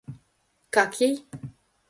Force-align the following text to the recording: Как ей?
Как 0.71 0.99
ей? 0.99 1.15